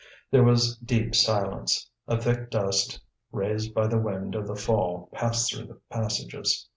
[0.31, 1.87] There was deep silence.
[2.07, 2.99] A thick dust
[3.31, 6.67] raised by the wind of the fall passed through the passages.